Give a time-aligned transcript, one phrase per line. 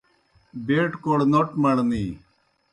[0.65, 2.05] بیٹوکوڑ نوْٹ مڑنی